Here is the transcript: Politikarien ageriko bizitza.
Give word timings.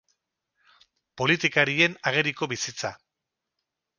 Politikarien 1.21 1.97
ageriko 2.13 2.49
bizitza. 2.53 2.93